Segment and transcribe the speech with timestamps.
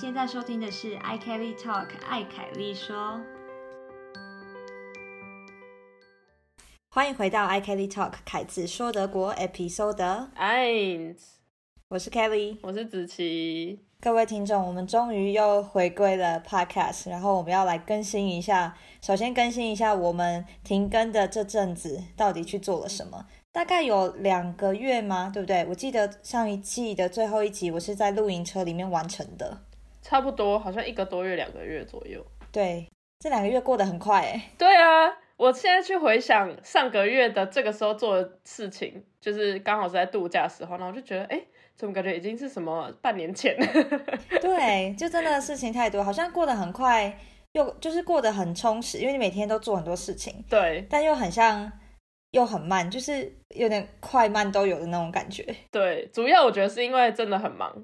[0.00, 3.20] 现在收听的是 i Kelly Talk，艾凯丽说。
[6.88, 10.28] 欢迎回到 i Kelly Talk，凯子说德国 Episode。
[10.36, 11.14] 哎，
[11.88, 13.84] 我是 Kelly，我是子琪。
[14.00, 18.74] 各位听众，我们终于又回归了 Podcast，然后我们要来更新一下。
[19.02, 23.26] 首先更新一下我们停更的这阵子到底去做了什么。
[23.52, 25.30] 大概有两个月吗？
[25.30, 25.66] 对不对？
[25.66, 29.60] 我记得上一季的最后一集，我是在露营车里面完成的。
[30.02, 32.24] 差不多，好像一个多月、两个月左右。
[32.52, 34.50] 对，这两个月过得很快哎。
[34.58, 35.16] 对啊。
[35.36, 41.40] 我现在去回想上个月的这个时候做的事情，就是刚好是在度假时候，然后我就觉得，哎，
[41.74, 43.56] 怎么感觉已经是什么半年前？
[44.38, 47.18] 对，就真的事情太多，好像过得很快，
[47.52, 50.44] 又就是过得很充实，因为你每天都做很多事情。
[50.46, 51.72] 对，但又很像，
[52.32, 55.42] 又很慢，就是有点快慢都有的那种感觉。
[55.70, 57.74] 对，主要我觉得是因为真的很忙，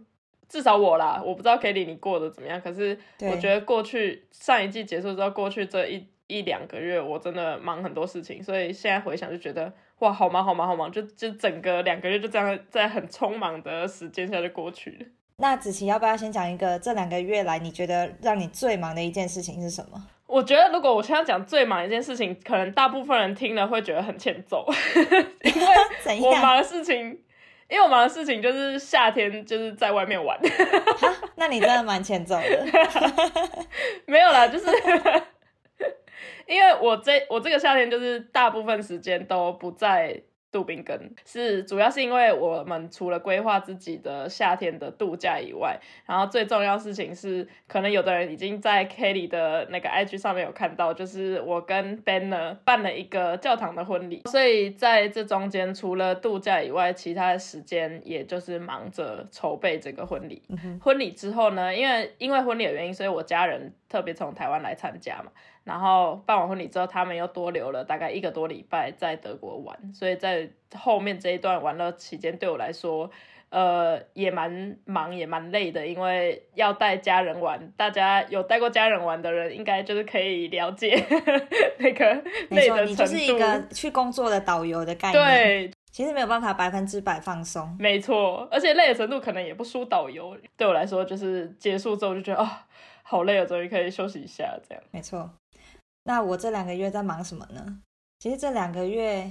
[0.48, 6.06] 至少我啦，我不知道 Kelly 你过得怎么样，可是我觉得过去上一季结束之后，过去这一。
[6.28, 15.06] 一两个月我真的忙很多事情，所以现在回想就觉得哇，好忙好忙好忙，就就整个两个月就这样在很匆忙的时间下就过去了。
[15.38, 20.04] 那子琪要不要先讲一个这两个月来你觉得让你最忙的一件事情是什么？
[20.26, 24.66] 我觉得如果我现在讲最忙一件事情，可能大部分人听了会觉得很欠揍，
[25.46, 27.16] 因为我忙的事情，
[27.68, 30.38] 因为我忙的事情就是夏天就是在外面玩。
[31.34, 32.66] 那你真的蛮欠揍的。
[34.06, 34.66] 没有啦，就是。
[36.46, 40.22] 因为我这我这个夏天就是大部分时间都不在
[40.56, 60.40] 杜宾根，是主要是因为我们除了规划自己的夏天的度假以外，然后最重要事情是，可能有的人已经在 Kelly 的那个 IG 上面有看到，就是我跟呢办了一个教堂的婚礼，所以在这中间除了度假以外，其他的时间也就是忙着筹备这个婚礼。
[60.80, 65.30] 婚礼之后呢，因为因为婚礼的原因，所以我家人特别从台湾来参加嘛。
[65.66, 73.10] 然后办完婚礼之后，他们又多留了大概一个多礼拜在德国玩，所以在后面这一段玩乐期间，对我来说，
[73.48, 77.72] 呃，也蛮忙也蛮累的，因为要带家人玩。
[77.76, 81.04] 大家有带过家人玩的人，应该就是可以了解
[81.78, 82.14] 那个
[82.50, 82.90] 累的程度。
[82.90, 85.24] 你就是一个去工作的导游的概念。
[85.24, 87.76] 对，其实没有办法百分之百放松。
[87.80, 90.38] 没错，而且累的程度可能也不输导游。
[90.56, 92.64] 对我来说，就是结束之后就觉得啊，
[93.02, 94.84] 好累啊，终于可以休息一下，这样。
[94.92, 95.28] 没错。
[96.06, 97.80] 那我这两个月在忙什么呢？
[98.20, 99.30] 其实这两个月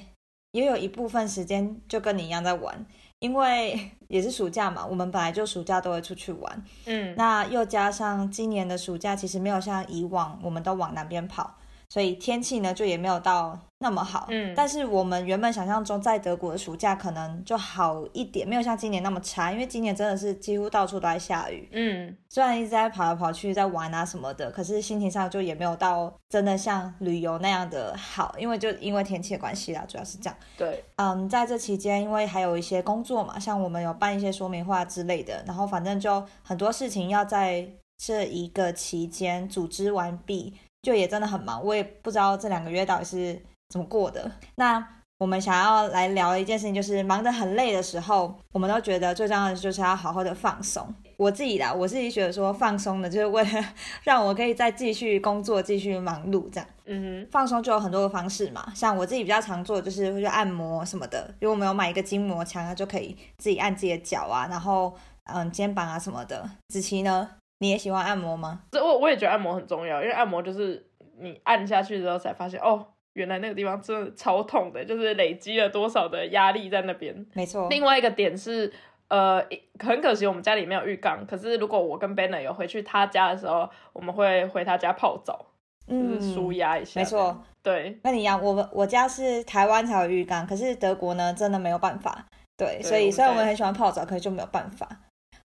[0.51, 2.85] 也有一部分时间就跟你一样在玩，
[3.19, 6.63] 因为 也是暑假嘛，我们本来就暑假都会出去玩。
[6.85, 11.55] 嗯，那又加上今年的暑假其实没有像以往我们都往南边跑，
[11.89, 13.59] 所以天气呢就也没有到。
[13.79, 30.39] 那么好，嗯，但是我们原本想象中在德国的暑假可能就好一点，没有像今年那么差，因为今年真的是几乎到处都在下雨，嗯，虽然一直在跑来跑去在玩啊什么的，可是心情上就也没有到真的像旅游那样的好，因为就因为天气的关系啦，主要是这样。
[30.57, 37.67] 对，嗯，在这期间，因为还有一些工作嘛，像我们有办一些说明话之类的，然后反正就很多事情要在
[37.97, 40.53] 这一个期间组织完毕，
[40.85, 43.41] 就也真的很忙，我也不知道这两个月到底是。
[43.67, 44.31] 怎么过的？
[44.57, 44.87] 那
[45.17, 50.87] 我们想要来聊一件事情，就是忙得很累的时候，我们都觉得最重要的就是要好好的放松。
[51.17, 53.65] 我自己啦，我自己觉得说放松的，就是为了
[54.03, 56.69] 让我可以再继续工作、继续忙碌这样。
[56.85, 61.33] 嗯哼，放松就有很多的方式嘛，像我自己比较常做，就是会去按摩什么的。
[61.41, 66.47] 如果我们有买一个筋膜枪啊，就可以自己按自己的脚啊，然后嗯肩膀啊什么的。
[66.67, 67.27] 子琪呢，
[67.65, 68.61] 你也喜欢按摩吗？
[68.71, 70.85] 这我我也觉得按摩很重要，因为按摩就是
[71.19, 72.87] 你按下去之后才发现哦。
[73.15, 77.25] 原来那个地方真的超痛的，就是累积了多少的压力在那边。
[77.33, 77.69] 没错。
[77.69, 78.69] 另外一个点是，
[79.07, 79.41] 呃，
[79.79, 81.25] 很可惜我们家里没有浴缸。
[81.25, 85.45] 可是如果我跟 Benner 有回去他家的时候，我们会回他家泡澡，
[85.87, 86.99] 就是舒压一下。
[86.99, 87.41] 没错。
[87.63, 87.97] 对。
[88.03, 92.25] 那你一样，我们我家是台湾才有浴缸，可是德国呢，真的没有办法。
[92.57, 92.81] 对。
[92.81, 94.89] 所以虽然我们很喜欢泡澡，可是就没有办法。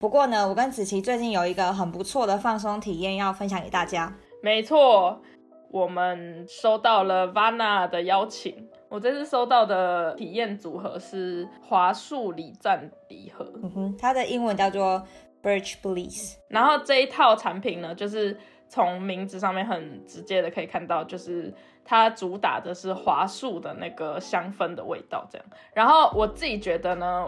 [0.02, 4.12] 不过呢，我跟子琪最近有一个很不错的放松体验要分享给大家。
[4.43, 5.22] 没错。
[5.70, 15.02] 我们收到了 Vana 的邀请，我这次收到的体验组合是华树礼赞礼盒，嗯哼，它的英文叫做
[15.40, 16.34] Birch Bliss。
[16.49, 18.37] 然后这一套产品呢，就是
[18.69, 21.54] 从名字上面很直接的可以看到，就是
[21.84, 25.46] 它主打的是华树的那个香氛的味道，这样。
[25.72, 27.25] 然后我自己觉得呢。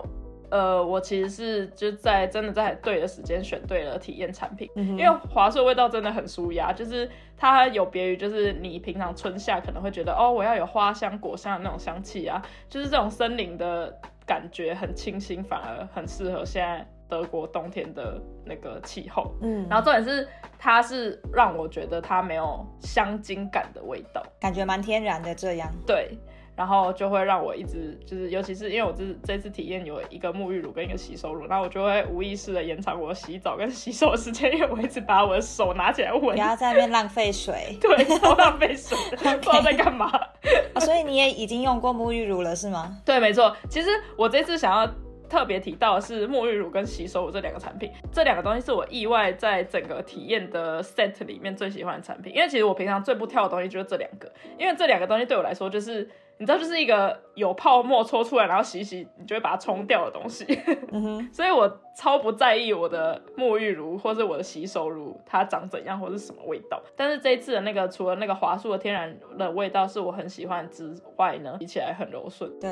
[0.55, 13.93] 呃，我其实是就在真的在对的时间选对了体验产品，因为华硕味道真的很舒压，就是它有别于就是你平常春夏可能会觉得哦，我要有花香果香的那种香气啊，就是这种森林的
[14.25, 19.35] 感觉很清新，反而很适合现在德国冬天的那个气候。
[19.43, 25.69] 嗯，然后重点是，它是让我觉得它没有香精感的味道，感觉蛮天然的这样。
[25.85, 26.17] 对。
[26.57, 36.23] 然后就会让我一直就是，尤其是因为我这这次体验有一个沐浴乳跟一个洗手乳，然后我就会无意识的延长我洗澡跟洗手的时间，因为我一直把我的手拿起来闻。
[36.23, 37.77] 不要在那边浪费水。
[37.83, 40.09] 对，超浪费水，不知道在干嘛。
[40.81, 42.99] 所以你也已经用过沐浴乳了是吗？
[43.05, 43.57] 对，没错。
[43.69, 44.89] 其实我这次想要
[45.29, 56.09] 特别提到的是沐浴乳跟洗手乳这两个产品，这两个东西是我意外在整个体验的 set 里面最喜欢的产品，因为其实我平常最不挑的东西就是这两个，因为这两个东西对我来说就是。
[56.37, 60.45] 你知道，就是一个有泡沫搓出来，然后洗洗，你就会把它冲掉的东西。
[60.91, 66.83] 嗯哼， 所以我超不在意我的沐浴乳或者我的洗手乳它长怎样或是什么味道。
[66.97, 72.51] 但是这一次的那个，除了那个华素的天然的味道是我很喜欢之外呢，洗起来很柔顺。
[72.59, 72.71] 对，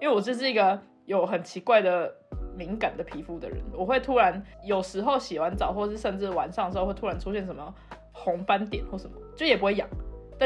[0.00, 2.14] 因为我就是一个有很奇怪的
[2.56, 7.74] 敏感的皮肤的人，我会突然有时候洗完澡，或是甚至晚上的时候会突然出现什么
[8.12, 9.88] 红斑点或什么，就也不会痒。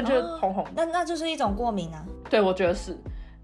[0.03, 2.05] 但就红红，那那就是一种过敏啊。
[2.29, 2.97] 对，我觉得是。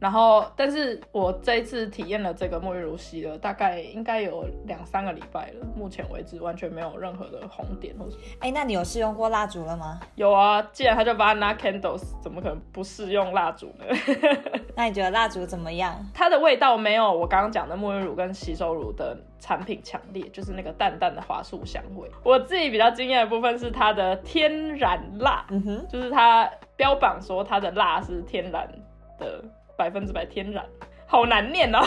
[0.02, 5.64] 然后，但是我这一次体验了这个沐浴乳洗了，大概应该有两三个礼拜了。
[5.76, 8.16] 目前为止，完全没有任何的红点或者。
[8.40, 10.00] 哎，那你有试用过蜡烛了吗？
[10.16, 13.84] 有啊，既然它叫 Vanna Candles，怎么可能不试用蜡烛呢？
[14.74, 16.04] 那你觉得蜡烛怎么样？
[16.12, 22.10] 它的味道没有我刚刚讲的沐浴乳跟洗手乳的产品强烈，就是那个淡淡的花束香味。
[22.24, 28.68] 我自己比较惊艳的部分是它的天然蜡，嗯哼，就是它标榜说它的蜡是天然
[29.16, 29.44] 的。
[29.76, 30.64] 百分之百天然，
[31.06, 31.80] 好难念哦。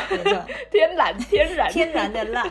[0.71, 2.45] 天然， 天然，天然的蜡。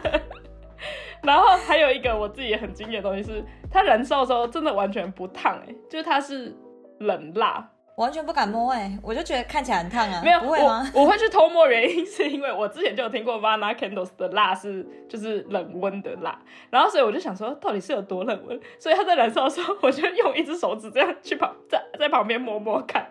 [1.22, 6.54] 然后还有一个我自己也很惊艳的东西是，它燃烧的时候真的完全不烫哎，就是它是
[6.98, 7.70] 冷蜡。
[7.96, 10.20] 完全不敢摸哎，我就觉得看起来很烫啊。
[10.24, 10.90] 没有，不会吗？
[10.92, 16.36] 我会去偷摸，原因是因为我之前就有听过 Vanna Candles 的蜡是就是冷温的蜡，
[16.70, 23.06] 然后所以我就想说到底是有多冷温，所以它在燃烧的时候，我就用一只手指这样去旁在在旁边摸摸看，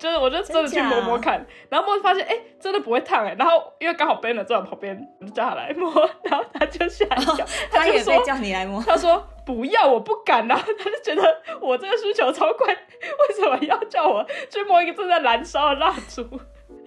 [0.00, 5.92] 就是我就真的去摸摸看，然后摸发现哎真的不会烫哎，然后因为刚好 Ben 坐在旁边，我就叫他来摸，
[6.24, 9.24] 然后他就吓一跳，他也被叫你来摸，他说。
[9.46, 10.54] 不要，我不敢啊！
[10.78, 16.24] 他就觉得我这个需求超怪，为什么要叫我去摸一个正在燃烧的蜡烛？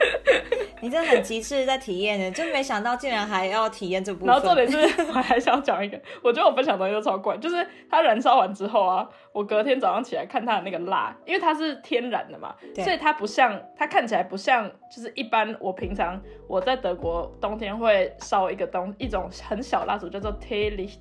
[0.79, 4.27] 你真的很极致在体验呢，就没想到竟然还要体验这部分。
[4.27, 4.77] 然后重点是，
[5.07, 20.99] 我还想讲一个，我觉得我分享东西都超怪，就是它燃烧完之后啊，我隔天早上起来看它的那个蜡，因为它是天然的嘛，所以它不像，它看起来不像，就是一般我平常我在德国冬天会烧一个东一种很小蜡烛叫做 Teelicht，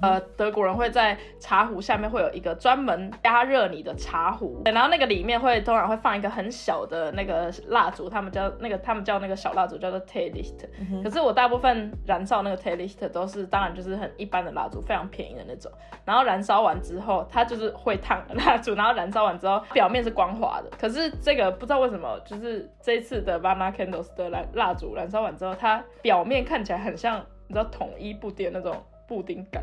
[0.00, 10.66] 呃，德国人会在茶壶下面会有一个专门加热你的茶壶，然后那个里面会通常会放一个很小的那个蜡烛，他们叫那个他们叫那个小蜡烛叫做 Teelicht，
[11.02, 15.70] 可是我大部分燃烧那个 Teelicht 都是当然就是很一般的蜡烛，非常便宜的那种，
[16.06, 29.62] 然后燃烧完之后它就是会烫的蜡烛，然后燃烧完之后表面是光滑的，可是这个不知道为什么就是这一次的 Vanna Candles 的燃蜡烛燃烧完之后，它表面看起来很像你知道统一布丁那种布丁感。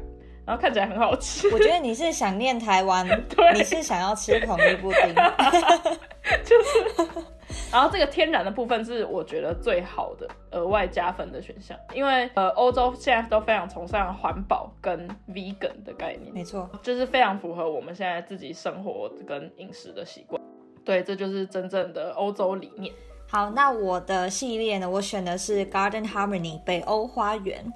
[0.52, 1.48] 然后看起来很好吃。
[1.54, 3.08] 我觉得你是想念台湾，
[3.56, 5.16] 你是想要吃统一布丁，
[6.44, 7.08] 就是。
[7.72, 20.42] 然后这个天然的部分是我觉得最好的额外加分的选项，因为呃欧洲现在都非常崇尚环保跟 vegan 的概念，没错，就是非常符合我们现在自己生活跟饮食的习惯。
[20.84, 22.94] 对，这就是真正的欧洲理念。
[23.30, 27.72] 好，那我的系列呢，我选的是 Garden Harmony 北欧花园。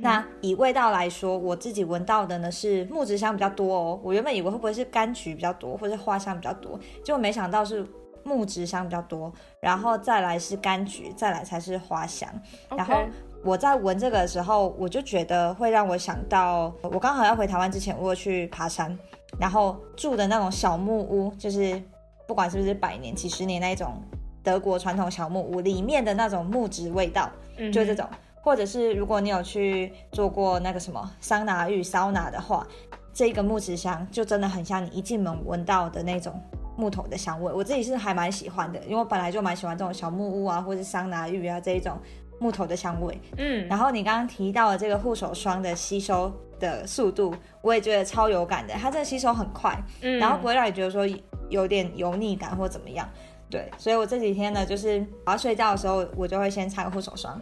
[0.00, 4.00] 那以味道来说，我自己闻到的呢是木质香比较多哦。
[4.02, 7.86] 我原本以为会不会是柑橘比较多，或者花香比较多，结果没想到是
[8.22, 12.28] 木质香比较多，然后再来是柑橘，再来才是花香。
[12.70, 13.02] 然后
[13.44, 18.98] 我在闻这个的时候，我就觉得会让我想到，我刚好要回台湾之前，我去爬山，
[19.38, 21.82] 然后住的那种小木屋，就是
[22.26, 24.02] 不管是不是百年、几十年那种
[24.42, 27.30] 德国传统小木屋里面的那种木质味道，
[27.70, 28.08] 就这种。
[28.44, 32.66] 或者是如果你有去做过那个什么桑拿浴、桑拿的话，
[33.10, 36.38] 这个木质香就真的很像你一进门闻到的那种
[36.76, 37.50] 木头的香味。
[37.50, 41.98] 我自己是还蛮喜欢的，因为我本来就蛮喜欢这种小木屋啊，或者桑拿浴啊这一种
[42.38, 43.18] 木头的香味。
[43.38, 51.06] 嗯，然后你刚刚提到的这个护手霜的吸收的速度，我也觉得超有感的，它这个吸收很快，嗯，然后不会让你觉得说
[51.48, 53.08] 有点油腻感或怎么样。
[53.48, 57.40] 对，所以我这几天呢，就是我要睡觉的时候，我就会先擦个护手霜。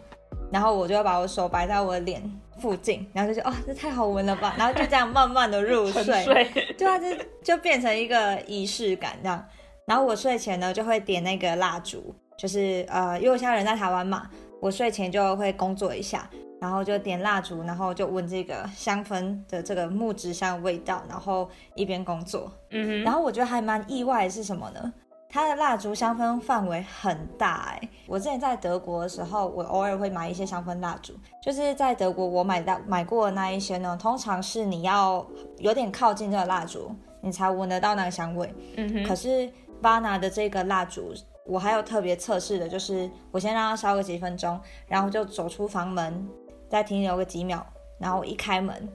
[0.53, 2.21] 然后我就要把我手摆在我的脸
[2.59, 6.23] 附近，然后就说哦，这太好闻了吧， 然后就这样慢慢的入睡，
[6.77, 7.07] 对啊，就
[7.43, 9.43] 就变成一个仪式感这样。
[9.87, 14.29] 然后我睡前呢就会点那个蜡烛，就是呃，因为我现在人在台湾嘛，
[14.61, 16.29] 我睡前就会工作一下，
[16.61, 22.49] 然后就点蜡烛，然后就闻这个香氛的这个木质香味道，然后一边工作。
[22.69, 24.93] 嗯哼，然后我觉得还蛮意外的是什么呢？
[25.33, 27.89] 它的蜡烛香氛范围很大哎！
[28.05, 35.25] 我之前在德国的时候，我偶尔会买一些香氛蜡烛，就是在德国我买到买过的那一些呢，通常是你要
[35.57, 38.53] 有点靠近这个蜡烛，你才闻得到那个香味。
[38.77, 41.11] 嗯哼，可是 Vana 的这个蜡烛，
[41.47, 46.29] 我还有特别测试的，就是我先让它烧个几分钟，然后就走出房门，
[46.69, 47.65] 再停留个几秒，
[47.97, 48.87] 然后一开门。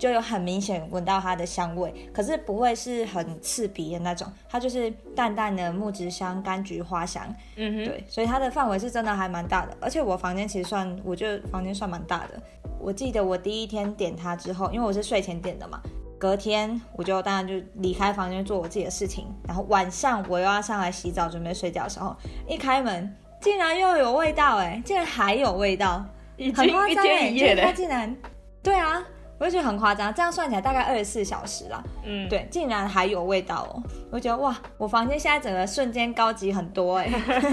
[0.00, 7.22] 就有很明显闻到它的香味，可是不会是很刺鼻的那种，它就是淡淡的木质香、柑橘花香。
[7.56, 12.42] 嗯哼，对，所以它的范围是真的还蛮大的，而且我房间其实算，我觉得房间算蛮大的。
[12.80, 15.78] 我记得我第一天点它之后，因为我是睡前点的嘛，
[16.18, 22.16] 隔天我就当然就离开房间做我自己的事情，然后晚上我又要上来洗澡准备睡觉的时候，
[22.48, 26.02] 一开门竟然又有味道，哎，竟然还有味道，
[26.56, 28.16] 很夸张哎，它竟然，
[28.62, 29.04] 对啊。
[29.40, 31.82] 我就觉得很夸张，这样算起来大概二十四小时啦。
[32.04, 33.82] 嗯，对，竟然还有味道哦！
[34.12, 37.08] 我觉得哇，我房间现在整个瞬间高级很多哎，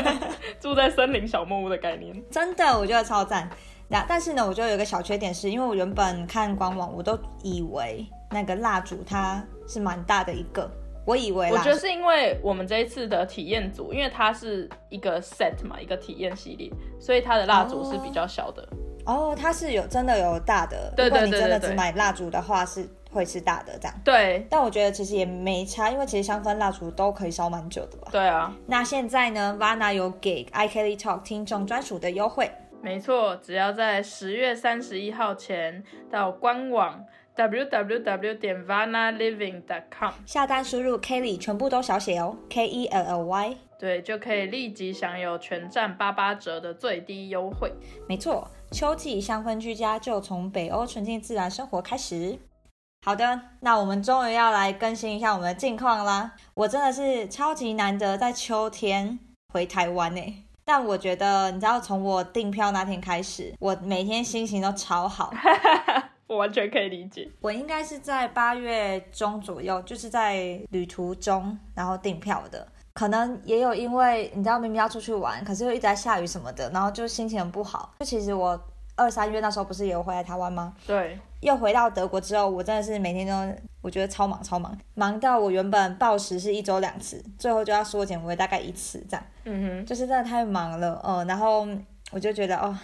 [0.59, 3.49] 住在森林小木屋的概念，真的我觉得超赞。
[3.87, 10.69] 那但是呢，我觉得有个小缺点是，因为我原本看官网，我都以为那个蜡烛它是蛮大的一个，
[11.05, 11.49] 我以为。
[11.49, 18.67] 我觉得是因为我们这一次的体验组，因为它是一个 set 嘛，一个体验系列，所以它的蜡烛是比较小的。
[19.07, 24.01] 哦，它是有真的有大的，如果你真的只买蜡烛的话，是会是大的这样。
[24.03, 28.09] 对，但我觉得其实也没差，因为其实香氛蜡烛都可以烧蛮久的吧。
[28.11, 28.53] 对啊。
[28.67, 32.51] 那现在呢，Vana 有给 iKelly Talk 听众专属的优惠。
[32.81, 37.03] 没错，只要在十月三十一号前到官网
[37.35, 43.55] www 点 vana living dot com 下单，输入 Kelly，全部都小写哦，K E L L Y。
[43.79, 47.71] 对，就可以立即享有全站八八折的最低优惠。
[48.07, 48.47] 没错。
[48.71, 52.37] 秋季香氛居家就从北欧纯净自然生活开始。
[53.05, 56.33] 好的，那我们终于要来更新一下我们的近况啦。
[56.53, 59.17] 我真的是超级难得在秋天
[59.53, 60.43] 回台湾呢。
[60.65, 65.33] 但我觉得，你知道，从我订票那天开始，我每天心情都超好。
[66.27, 67.31] 我完全可以理解。
[67.39, 72.67] 我应该是在八月中左右，就是在旅途中然后订票的。
[72.97, 77.93] 可能也有，因为你知道明明要出去玩，可是又一直在下雨什么的，然后就心情很不好。
[77.99, 78.59] 就其实我
[78.95, 80.73] 二三月那时候不是也有回来台湾吗？
[80.87, 89.23] 对，又回到德国之后，我真的是每天都我觉得超忙超忙，忙到我原本报时是一周两次，最后就要缩减为大概一次这样。
[89.43, 91.67] 嗯哼，就是真的太忙了，嗯，然后
[92.09, 92.75] 我就觉得哦，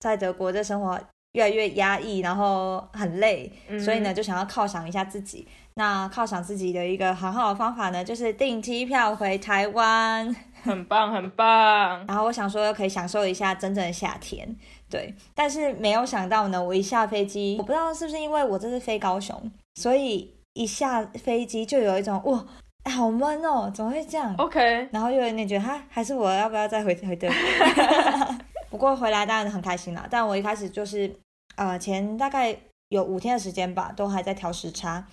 [0.00, 0.98] 在德国这生活
[1.34, 5.46] 越来越压抑，然后很累，所以呢就想要犒赏一下自己。
[5.76, 12.04] 那犒赏自己的一个很好的方法呢，就是订机票回台湾，很棒很棒。
[12.06, 14.56] 然后我想说可以享受一下真正的夏天，
[14.88, 15.12] 对。
[15.34, 22.44] 但是没有想到呢，我一下飞机，我不知道是不是因为我这是飞高雄，所以一下飞机就有一种哇，
[22.88, 24.88] 好闷哦，怎么会这样？OK。
[24.92, 28.34] 然后又有点觉得，哈，还是我要不要再回回德国？
[28.70, 30.06] 不过回来当然很开心啦。
[30.08, 31.12] 但我一开始就是，
[31.56, 32.56] 呃，前大概
[32.88, 35.06] 有五天的时间吧，都还在调时差。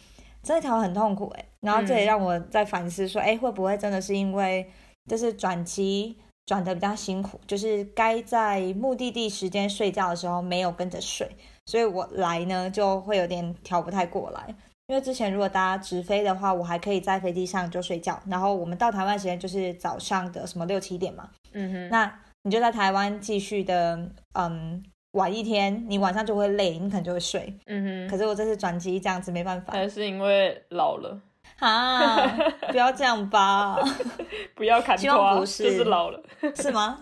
[0.43, 4.67] 这条很痛苦哎，然后这也让我在反思说，哎，会不会真的是因为
[5.07, 6.17] 就是转机
[6.47, 11.29] 转的比较辛苦，就是该在目的地时间睡觉的时候没有跟着睡，
[11.67, 14.55] 所以我来呢就会有点调不太过来。
[14.87, 24.83] 因为之前如果搭直飞的话，我还可以在飞机上就睡觉，然后我们到台湾时间就是早上的什么六七点嘛，嗯哼，那你就在台湾继续的，嗯。
[25.11, 27.53] 晚一天，你晚上就会累，你可能就会睡。
[27.65, 28.09] 嗯哼。
[28.09, 29.73] 可是我这次转机这样子没办法。
[29.73, 31.19] 还是因为老了
[31.59, 32.17] 啊？
[32.71, 33.77] 不要这样吧。
[34.55, 36.21] 不要砍花，不是，就是老了，
[36.55, 36.99] 是吗？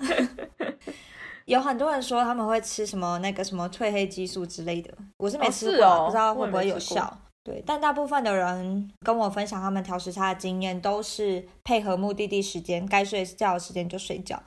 [1.46, 7.16] 有很多人说他们会吃什么那个什么褪黑激素之类的，我是没吃过，不知道会不会有效。
[7.44, 14.40] 对，但大部分的人跟我分享他们调时差的经验，都是配合目的地时间，该睡觉的时间就睡觉。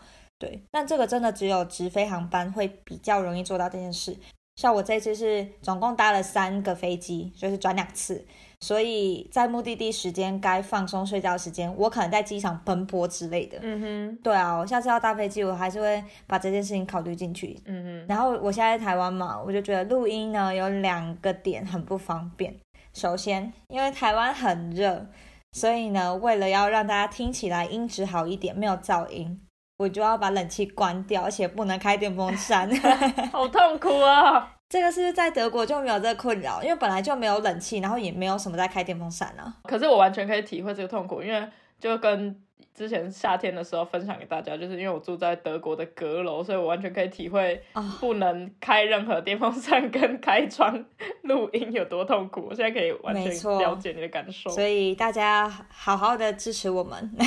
[0.43, 4.17] 对，那这个真的只有直飞航班会比较容易做到这件事。
[4.57, 8.27] 像我这次是总共搭了三个飞机，就是转两次，
[8.59, 13.59] 所以在目的地时间该放松睡觉时间，我可能在机场奔波之类的。
[13.63, 17.57] 嗯哼，对啊，我下次要搭飞机，我还是会把这件事情考虑进去。
[17.67, 22.53] 嗯哼，然后我现在在台湾嘛，我就觉得录音呢有两个点很不方便。
[22.93, 25.07] 首先，因为台湾很热，
[25.53, 29.41] 所以呢，为了要让大家听起来音质好一点，没有噪音。
[29.77, 32.71] 我就要把冷气关掉，而且不能开电风扇，
[33.33, 34.57] 好痛苦啊！
[34.69, 36.63] 这个是在德国就没有这个困扰？
[36.63, 39.53] 因为本来就没有冷气，然后也没有什么在开电风扇啊。
[39.65, 41.49] 可是我完全可以体会这个痛苦，因为
[41.79, 42.35] 就跟
[42.75, 47.63] 之前夏天的时候分享给大家，就是因为我住在德国的阁楼，所以我完全可以体会
[48.01, 50.85] 不能开任何电风扇跟开窗
[51.23, 52.47] 录音有多痛苦。
[52.51, 53.25] 我现在可以完全
[53.59, 54.51] 了解你的感受。
[54.51, 57.11] 所以大家好好的支持我们。
[57.17, 57.25] 没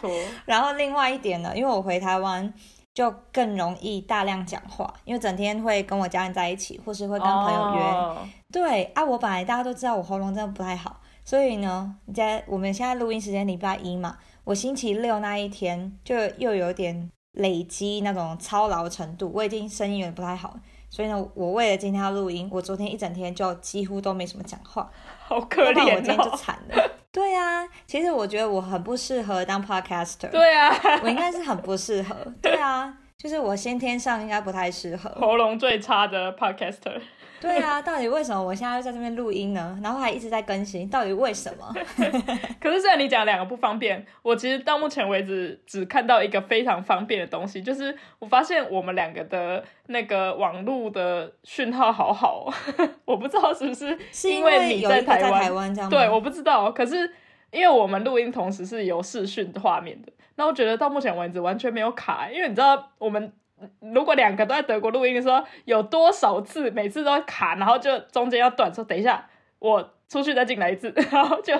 [0.00, 0.10] 错。
[0.46, 2.52] 然后另外一点呢，因为我回台湾
[2.94, 8.16] 就更容易大量讲话，因为整天会跟我家人在一起，或是会跟朋友约。
[8.52, 14.18] 对啊，我本来大家都知道我喉咙真的不太好，所以呢，在我们现在录音时间礼拜一嘛。
[14.44, 20.56] 我星期六那一天就又有点累积那种操劳程度，我已经声音有点不太好，
[20.90, 24.90] 所以呢，我为了今天要录音，我昨天一整天就几乎都没什么讲话，
[25.24, 25.94] 好可怜哦。
[25.96, 26.90] 我今天就惨了。
[27.12, 30.30] 对啊，其实我觉得我很不适合当 podcaster。
[30.30, 32.16] 对啊，我应该是很不适合。
[32.40, 35.10] 对啊，就是我先天上应该不太适合。
[35.20, 37.00] 喉咙最差的 podcaster。
[37.42, 39.76] 对啊，到底为什么我现在要在这边录音呢？
[39.82, 41.74] 然后还一直在更新，到底为什么？
[42.60, 52.48] 可是虽然你讲两个不方便，我其实到目前为止只看到一个非常方便的东西，就是我发现我们两个的那个网络的讯号好好，
[53.04, 56.70] 我不知道是不是是因为你在台湾对，我不知道。
[56.70, 57.12] 可是
[57.50, 63.32] 因为我们录音同时是有视讯画面的，那我觉得到目前为止完全没有卡，因为你知道我们。
[63.80, 69.28] 如果两个都在德国录音的时候，有多少次每次都卡，然后就中间要断，说等一下
[69.58, 71.54] 我出去再进来一次， 然后就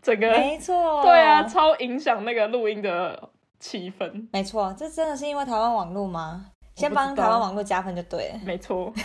[0.00, 4.28] 整个没错，对啊，超影响那个录音的气氛。
[4.32, 6.46] 没错，这真的是因为台湾网络吗？
[6.76, 8.40] 先帮台湾网络加分就对了。
[8.44, 8.92] 没错。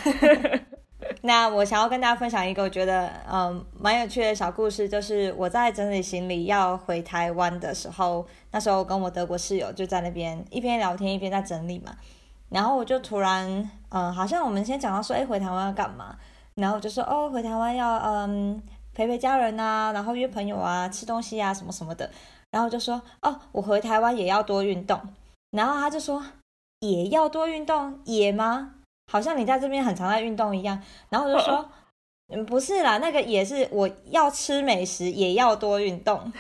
[1.21, 11.95] 那我想要跟大家分享一个我觉得嗯蛮有趣的小故事，就是我在整理行李要回台湾的时候，那时候跟我德国室友就在那边一边聊天一边在整理嘛。
[12.49, 16.15] 然后我就突然，嗯，好像我们先讲到说，哎，回台湾要干嘛？
[16.55, 18.61] 然后我就说，哦，回台湾要，嗯，
[18.93, 22.09] 陪陪家人啊，然后约朋友啊，吃东西啊，什么什么的。
[22.51, 24.97] 然后就说，哦，我回台湾也要多运动。
[25.51, 26.23] 然后他就说，
[26.79, 28.75] 也要多运动，也吗？
[29.11, 30.81] 好像你在这边很常在运动一样。
[31.09, 31.69] 然后我就说，
[32.29, 36.31] 嗯，不是啦，那个也是我要吃美食，也要多运动。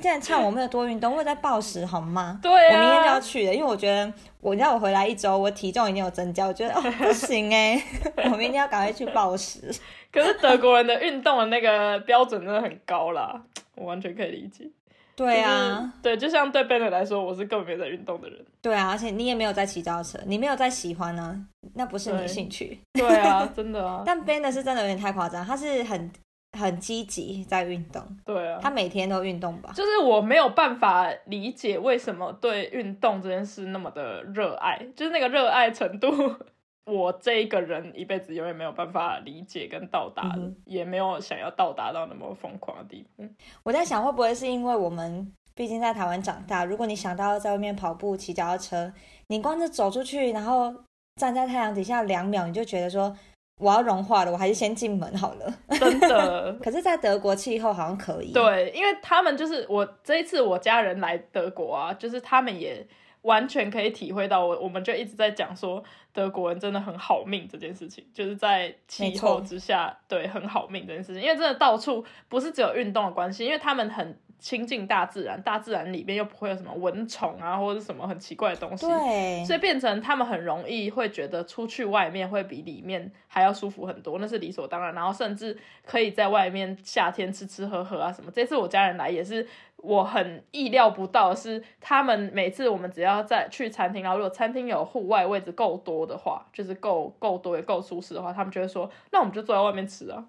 [0.00, 2.38] 现在唱我没有多运动，我在暴食好吗？
[2.42, 7.82] 对我明天就要去了，因为我觉得我让我回来一周，我体重已经有增加，我觉得哦 不行哎，
[8.30, 9.72] 我明天要赶快去暴食。
[10.12, 13.40] 可是德国人的运动的那个标准真的很高啦，
[13.74, 14.68] 我完全可以理解。
[15.16, 18.44] 对啊，对，就像对 Ben 来说，我是根本没有在运动的人。
[18.60, 21.40] 对啊，而且你也没有在骑脚车，你没有在喜欢呢，
[21.74, 22.80] 那不是你的兴趣。
[22.94, 24.02] 对啊，真的啊。
[24.04, 26.10] 但 Ben 是真的有点太夸张，他是很。
[26.54, 29.72] 很积极在运动，对啊，他每天都运动吧。
[29.74, 36.08] 就是我没有办法理解为什么对运动这件事那么的热爱，就是那个热爱程度，
[36.86, 43.24] 我这一个人一辈子永远没有办法理解跟到达的，也没有想要到达到那么疯狂的地步。
[43.62, 48.92] 我在想会不会是因为我们毕竟在台湾长大，如果你想到在外面跑步、骑脚踏车，
[49.26, 50.74] 你光是走出去，然后
[51.16, 53.16] 站在太阳底下两秒，你就觉得说。
[53.58, 55.54] 我要融化了，我还是先进门好了。
[55.78, 58.32] 真的， 可是，在德国气候好像可以。
[58.32, 62.86] 对，因为他们就是我这一次我家人来德国啊，就是他们也
[63.22, 74.18] 完全可以体会到我，我们就一直在讲说德国人真的很好命这件事情，就是在气候之下，对，很好命这件事情，因为真的到处不是只有运动的关系，因为他们很。
[74.44, 84.94] 亲近大自然，大自然里面又不会有什么蚊虫啊，或者什么很奇怪的东西，对，所以变成他们很容易会觉得出去外面会比里面还要舒服很多，那是理所当然。
[84.94, 88.30] 然后甚至可以在外面夏天吃吃喝喝啊什么。
[88.30, 100.22] 这次我家人来也是我很意料不到的是，他们每次我们只要在去餐厅，然后如果餐厅有户外位置够多的话，就是够够多也够舒适的话，他们就会说，那我们就坐在外面吃啊。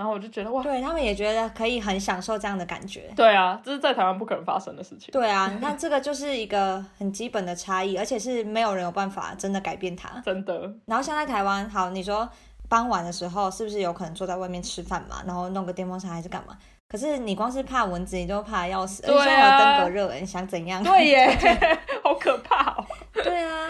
[0.00, 3.12] 然后我就觉得哇，对他们也觉得可以很享受这样的感觉。
[3.14, 5.10] 对啊，这是在台湾不可能发生的事情。
[5.12, 10.08] 对啊，你看 这个就是一个很基本的差异，而且是没有人有办法真的改变它。
[10.24, 10.72] 真的。
[10.86, 12.26] 然后像在台湾，好，你说
[12.66, 15.22] 傍晚的时候是不是有可能坐在外面吃饭嘛？
[15.26, 16.56] 然后弄个电风扇还是干嘛？
[16.88, 19.02] 可是你光是怕蚊子，你都怕要死。
[19.02, 19.24] 对啊。
[19.24, 20.82] 现在有登革热，你想怎样？
[20.82, 21.38] 对耶，
[22.02, 22.86] 好可怕哦。
[23.12, 23.68] 对啊，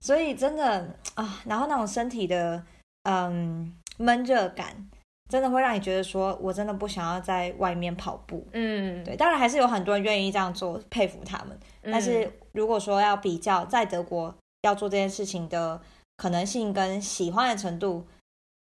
[0.00, 2.62] 所以真的啊，然后那种身体的
[3.02, 4.88] 嗯闷热感。
[5.28, 8.46] 真的会让你觉得说，我真的不想要在外面跑步。
[8.52, 11.58] 嗯，对，当然还是有很多人愿意这样做，佩服他们。
[11.82, 15.80] 但是如果说要比较在德国要做这件事情的
[16.16, 18.06] 可能性跟喜欢的程度，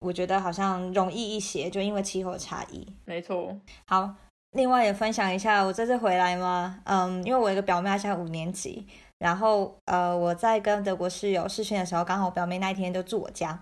[0.02, 2.86] 我觉得好像容易一些，就因为气候差异。
[3.06, 3.58] 没错。
[3.86, 4.14] 好，
[4.52, 8.86] 另外也分享一下，我这次回来嘛，嗯，因为我有一个表妹，她现在五年级，
[9.20, 13.62] 然后呃，我在跟德国室友试训的时候，刚好我表妹那一天就住我家。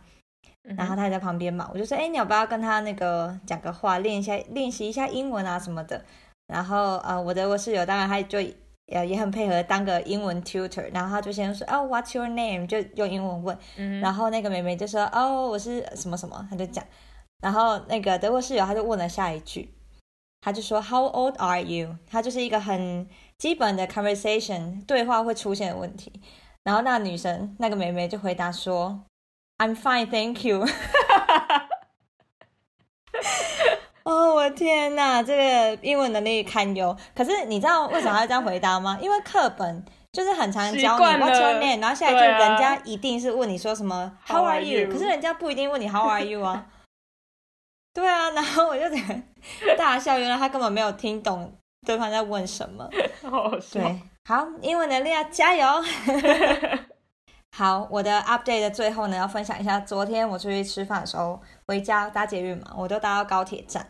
[0.75, 6.03] 然后他也在旁边嘛，我就说，哎，你要不要跟他那个讲个话，练一下，练习一下英文啊什么的。
[6.47, 8.55] 然后呃，我的我室友当然他就也
[9.07, 12.65] 也很配合当个英文 tutor，然后他就先说哦，What's your name？
[12.65, 16.83] 就用英文问，嗯然后那个妹妹就说哦，我是什么什么，他就讲，
[17.41, 19.69] 然后那个德国室友他就问了下一句，
[20.39, 21.97] 他就说 How old are you？
[22.09, 26.11] 他就是一个很基本的 conversation 对话会出现的问题，
[26.63, 29.01] 然后那女生那个妹妹就回答说
[29.57, 30.65] I'm fine, thank you。
[34.03, 36.95] 哦，我天呐，这个英文能力堪忧。
[37.15, 38.97] 可是你知道为什么要这样回答吗？
[39.01, 44.91] 因为课本就是很常教你 What's your name，然后下一句对啊人家一定是问你说什么 How are you？you？
[44.91, 46.67] 可是人家不一定问你 How are you 啊。
[47.93, 48.97] 对啊，然后我就在
[49.75, 51.51] 大笑，原来他根本没有听懂
[51.85, 52.87] 对方在问什么。
[53.23, 53.81] 好好笑。
[53.81, 55.65] 对，好，英文能力要加油。
[57.57, 63.83] 好，我的 update 的最后呢，要分享一下，昨天我出去吃饭的时候，回家搭捷运嘛，我都搭到高铁站，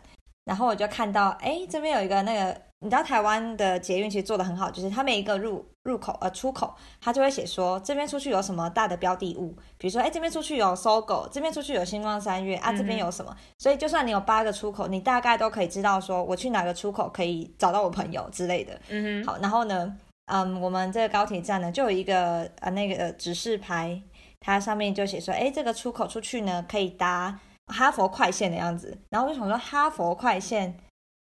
[0.46, 18.80] 然后我就看到，哎，这边有一个那个，你知道台湾的捷运其实做的很好，就是它每一个入入口呃出口，它就会写说这边出去有什么大的标的物，比如说，哎，这边出去有搜狗，这边出去有星光三月啊，这边有什么，所以就算你有八个出口，你大概都可以知道说我去哪个出口可以找到我朋友之类的。
[18.88, 19.94] 嗯哼，好，然后呢，
[20.28, 24.00] 嗯，我们这个高铁站呢，就有一个呃那个指示牌，
[24.40, 28.96] 它上面就写说，哎，这个出口出去呢，可以搭哈佛快线的样子。
[29.10, 30.78] 然后我就想说，哈佛快线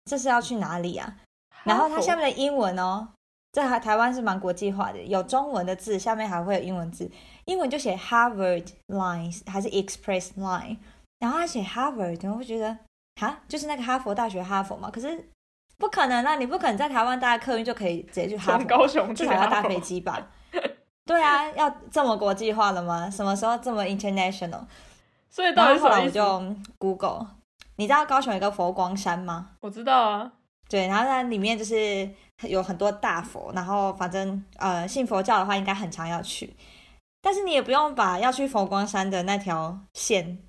[0.06, 1.18] 这是要去哪里啊？
[1.64, 3.10] 然后它下面的英文哦，
[3.52, 7.10] 这还台湾是蛮国际化的，有中文的字，下面还会有英文字，
[7.46, 10.78] 英文就写 Harvard Line 还是 Express Line，
[11.20, 12.78] 然后它写 Harvard，然后我就觉得
[13.20, 15.30] 哈，就是那个哈佛大学哈佛嘛，可是
[15.80, 20.28] 不可能啊，你不可能在台湾搭客运就可以直接去哈佛，高雄去至少要搭飞机吧？
[21.06, 23.10] 对啊，要这么国际化了吗？
[23.10, 24.62] 什么时候这么 international？
[25.30, 26.04] 所以到然后后来？
[26.04, 27.26] 我就 Google，
[27.78, 29.52] 你知道高雄有一个佛光山吗？
[29.62, 30.32] 我知道啊，
[30.70, 32.08] 对，然后它里面就是
[32.42, 36.54] 有很多大佛，然后反正呃信佛教的话应该很常要去，
[37.22, 40.49] 但是你也不用把要去佛光山的那条线公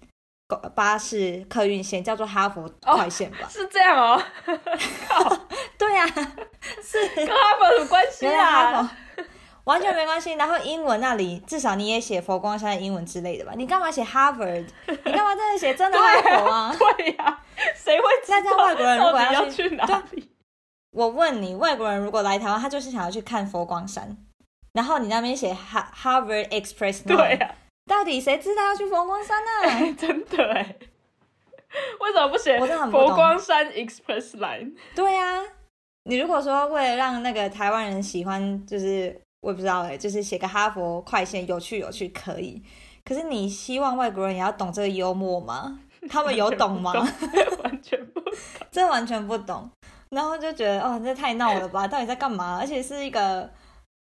[0.75, 3.49] 巴士客运线叫做哈佛快线吧？
[3.49, 4.23] 是这样哦，
[5.79, 8.97] 对呀、是跟哈佛有关系啊？
[9.65, 10.33] 完全没关系。
[10.33, 13.53] 然后英文那里至少你也写佛光山的英文之类的吧？
[13.57, 14.67] 你干嘛写 Harvard？
[14.87, 16.75] 你干嘛在那写真的哈佛啊？
[16.97, 17.41] 对呀、
[17.77, 20.31] 谁会知那这样道外国人如果要去哪里？
[20.93, 24.17] 我问你，外国人如果来台湾，他就是想要去看佛光山，
[24.73, 27.55] 然后你那边写 Ha Harvard Express 对呀、
[27.91, 30.77] 到底谁知道要去佛光山呢、 真的哎，
[31.99, 32.57] 为什么不写
[32.89, 34.73] 佛光山 Express Line？
[34.95, 35.43] 对啊，
[36.05, 42.63] 你如果说为了让那个台湾人喜欢，就是我也不知道哎、就是写个哈佛快线，有趣有趣可以。
[43.05, 45.81] 可是你希望外国人也要懂这个幽默吗？
[46.09, 46.93] 他们有懂吗？
[47.65, 48.33] 完全不懂。
[48.71, 49.69] 这完全不懂。
[50.11, 51.89] 然后就觉得哦，这太闹了吧？
[51.89, 52.59] 到底在干嘛？
[52.61, 53.51] 而且是一个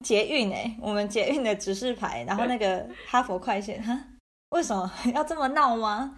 [0.05, 3.99] 捷运哎，我们捷运的指示牌，然后那个哈佛快线，哈，
[4.51, 6.17] 为什么 要这么闹吗？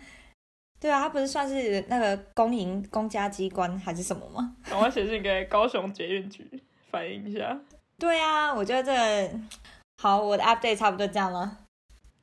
[0.81, 4.57] 对啊，它不是算是那个公营公家机关还是什么吗？
[4.69, 6.49] 赶快写信给高雄捷运局
[6.91, 7.59] 反映一下。
[7.99, 9.39] 对啊，我觉得这个
[10.01, 11.59] 好，我的 update 差不多这样了。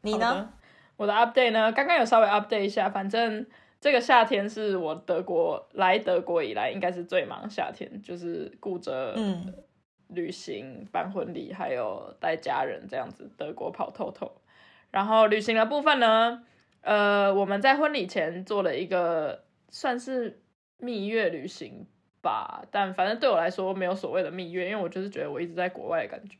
[0.02, 0.50] 你呢？
[0.98, 1.72] 我的 update 呢？
[1.72, 3.46] 刚刚有稍微 update 一下，反正
[3.80, 9.54] 这个夏天是我德国来德国以来应该是最忙夏天，就是顾着嗯
[10.10, 14.32] 旅行、办婚礼，还有带家人这样子，德国跑透透。
[14.92, 16.44] 然后旅行的部分呢，
[16.82, 20.42] 呃，我们在婚礼前做了一个算是
[20.78, 21.86] 蜜月旅行
[22.22, 26.36] 吧，但反正对我来说没有所谓的蜜月，因为我就是觉得我一直在国外的感觉。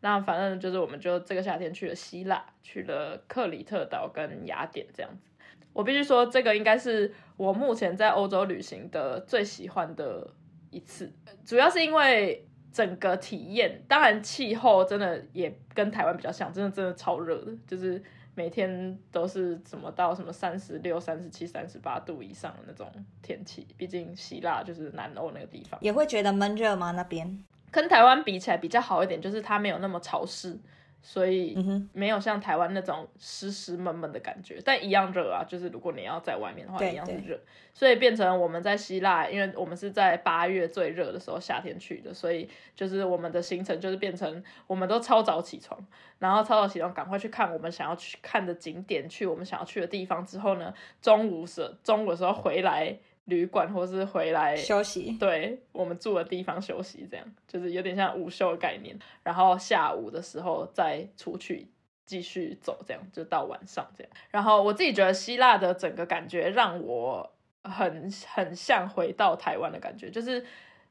[0.00, 5.26] 那反正就是，我们就这个夏天去了希腊，去了克里特岛跟雅典这样子。
[5.72, 10.30] 我必须说，这个应该是我目前在欧洲旅行的最喜欢的
[10.70, 11.12] 一次，
[11.44, 12.45] 主要是因为
[12.76, 18.02] 整个体验，当然气候真的也跟台湾比较像，真的真的超热的，就是
[18.34, 22.86] 每天都是怎么到什么三十六、三十七、三十八度以上的那种
[23.22, 23.66] 天气。
[23.78, 25.80] 毕竟希腊就是南欧那个地方。
[25.80, 26.90] 也会觉得闷热吗？
[26.90, 27.42] 那边？
[27.70, 30.58] 跟台湾比起来比较好一点，就是它没有那么潮湿，
[31.02, 31.56] 所以
[31.92, 35.44] 没有像台湾那种湿湿闷闷的感觉，但一样热啊。
[35.46, 37.40] 就是如果你要在外面的话，一样是对热。
[37.72, 45.78] 所以变成我们在希腊，因为我们是在八月最热的时候夏天去的，所以就是我们的行程就是变成我们都超早起床，
[46.18, 55.16] 然后超早起床赶快去看我们想要去看的景点，去我们想要去的地方之后呢，中午时中午的时候回来旅馆或是回来休息。
[55.20, 58.98] 对我们住的地方休息，这样就是有点像午休的概念。
[59.22, 61.68] 然后下午的时候再出去
[62.04, 64.12] 继续走，这样就到晚上这样。
[64.30, 70.44] 然后我自己觉得希腊的整个感觉让我很很像回到台湾的感觉，就是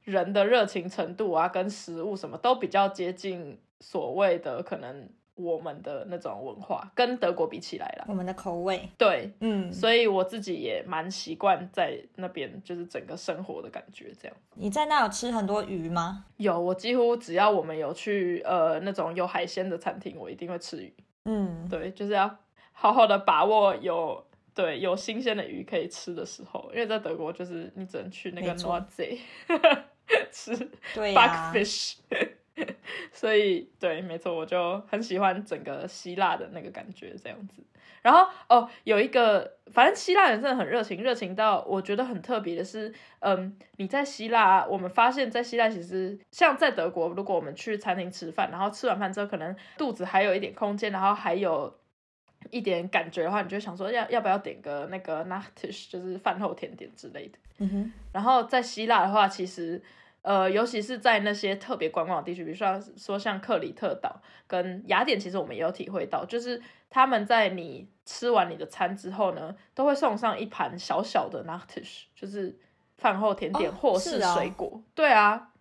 [0.03, 8.05] 人的热情程度啊，跟食物什么都比较接近所谓的可能我们的那种文化，跟德国比起来了。
[8.07, 14.37] 我们的口味，对，嗯，所以我自己也蛮习惯在那边，就是整个生活的感觉这样。
[14.55, 16.25] 你在那有吃很多鱼吗？
[16.37, 20.93] 有，我几乎只要我们有去呃那种有海鲜的餐厅，我一定会吃鱼。
[21.25, 22.37] 嗯，对，就是要
[22.71, 29.19] 好好的把握有对有新鲜的鱼可以吃的时候，因为在德国就是你只能去那个 Nordsee
[30.31, 30.55] 吃
[30.93, 31.95] 对、Backfish，
[33.11, 37.61] 所以对，没错，我就很喜欢整个希腊的那个感觉这样子。
[38.01, 51.75] 然后哦，有一个，反正希腊人真的很热情，热情到我觉得很特别的是，嗯，你在希腊，我们发现，在希腊其实像在德国，如果我们去餐厅吃饭，然后吃完饭之后，可能肚子还有一点空间，然后还有
[52.51, 57.39] 一点感觉的话，你就想说要要不要点个那个 nachtisch，就是饭后甜点之类的。
[57.57, 59.81] 嗯哼，然后在希腊的话，其实
[60.25, 66.59] 呃，尤其是在那些特别观光的地区，比如说说像克里特岛跟雅典，其实我们也有体会到，就是
[66.89, 72.57] 他们在你吃完你的餐之后呢，都会送上一盘小小的 nachtisch，就是
[72.97, 74.81] 饭后甜点哦或是水果。
[74.95, 75.51] 对啊，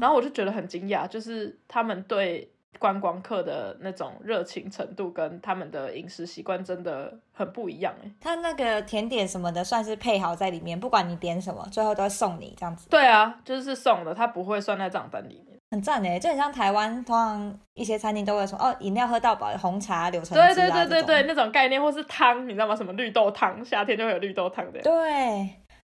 [0.00, 8.10] 然后我就觉得很惊讶，就是他们对观光客的那种热情程度跟他们的饮食习惯真的很不一样哎。
[8.20, 15.58] 他那个甜点什么的算是配好在里面，不管你点什么，最后都会送你这样子，对啊，就是送的，它不会算在账单里面。
[15.70, 16.18] 很赞诶。
[16.18, 22.76] 就很像台湾，通常一些餐厅都会说哦，饮料喝到饱，红茶、柳橙汁、啊、对对对对对，那种概念，或是汤，你知道吗？
[22.76, 24.80] 什么绿豆汤，夏天就会有绿豆汤的。
[24.82, 25.48] 对，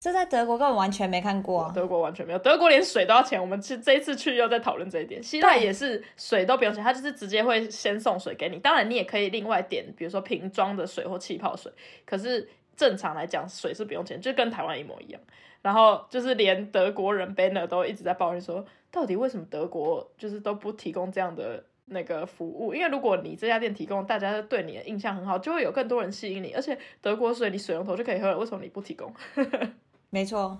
[0.04, 1.72] 这在德国根本完全没看过啊。
[1.74, 3.40] 德国完全没有，德国连水都要钱。
[3.40, 5.22] 我们去这一次去又在讨论这一点。
[5.22, 8.58] 希腊也是水都不用钱，它就是直接会先送水给你。
[8.58, 11.72] 当然，你也可以另外点，比如说瓶装的水或气泡水。
[12.04, 15.18] 可是正常来讲，水是不用钱，就跟台湾一模一样。
[15.62, 22.74] 然后就是连德国人 Banner 都一直在抱怨说，到底为什么德国就是都不提供这样的那个服务？
[22.74, 26.52] 因为如果你这家店提供，大家对你的印象很好，就会有更多人吸引你。
[26.52, 29.10] 而且德国水你水龙头就可以喝了，为什么你不提供？
[30.14, 30.56] 没错，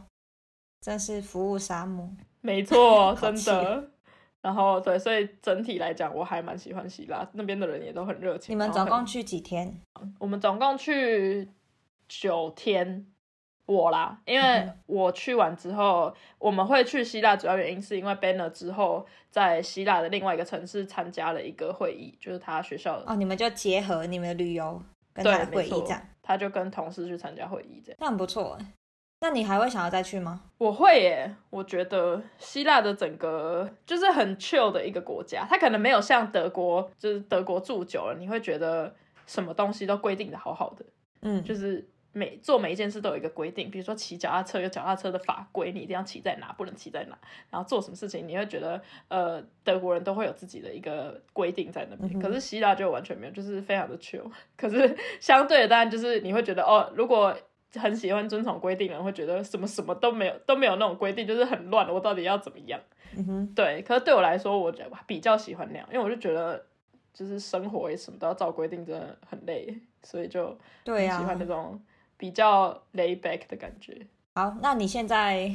[0.81, 2.11] 真是服务沙漠。
[2.41, 3.89] 没错， 真的。
[4.43, 8.53] 然后对，所以整体来讲，我还蛮喜欢希腊那边的人也都很热情。
[8.53, 9.81] 你们总共去几天？
[10.19, 11.49] 我们总共去
[12.09, 13.07] 九天，
[13.67, 24.83] 我啦，因为嗯我去完之后，我们会去希腊，主要原因是因为 Banner 之后在希腊的另外一个城市参加了一个会议，就是他学校的，哦，你们就结合你们的旅游
[25.15, 27.97] 跟他，的会议这样，，他就跟同事去参加会议这样。
[28.01, 28.75] 那很不错哎。
[29.25, 30.39] 那你还会想要再去吗？
[30.59, 38.95] 我会耶，我觉得希腊的整个就是很 chill 的一个国家，它可能没有像德国，就是德国住久了，你会觉得
[39.27, 40.85] 什么东西都规定的好好的，
[41.23, 47.17] 嗯，就是每做每一件事都有一个规定，比如说骑脚踏车有脚踏车的法规，你一定要骑在哪，不能骑在哪，
[47.49, 57.35] 然后做什么事情，你会觉得呃德国人都会有自己的一个规定在那边，嗯可是希腊就完全没有，就是非常的 chill，可是相对的当然就是你会觉得哦，如果
[57.79, 62.81] 很喜欢遵从规定的人会觉得什么什么都没有都没有那种规定，就是很乱，我到底要怎么样？
[63.17, 66.65] 嗯哼，对，可是对我来说，我觉得比较喜欢那样，因为我就觉得
[67.13, 71.81] 就是生活也什么都要照规定，真的很累，所以就对喜欢那种
[72.17, 74.07] 比较 lay back 的感觉。
[74.35, 75.51] 好，那你现在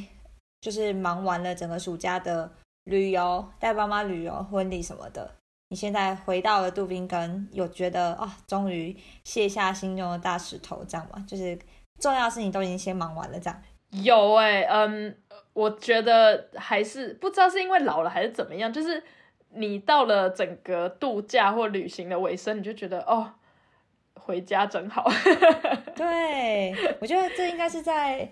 [0.60, 2.50] 就是忙完了整个暑假的
[2.84, 5.34] 旅游，带爸妈旅游、婚礼什么的，
[5.68, 11.22] 你现在回到了杜宾根，有觉得啊、终于卸下心中的大石头，这样吗？
[11.28, 11.58] 就是
[12.00, 13.62] 重要的事情都已经先忙完了，这样。
[13.90, 15.16] 有哎、嗯，
[15.52, 19.02] 我觉得还是不知道是因为老了还是怎么样，就是
[19.50, 23.32] 你到了整个度假或旅行的尾声，你就觉得哦，
[24.14, 25.10] 回家真好。
[25.96, 28.30] 对，我觉得这应该是在